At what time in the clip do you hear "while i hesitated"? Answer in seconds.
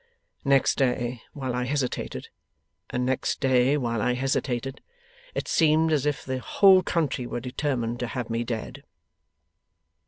1.33-2.29, 3.77-4.81